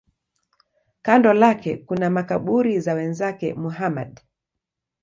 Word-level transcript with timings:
Kando 1.01 1.33
lake 1.33 1.77
kuna 1.77 2.09
makaburi 2.09 2.83
ya 2.85 2.93
wenzake 2.93 3.53
Muhammad. 3.53 4.21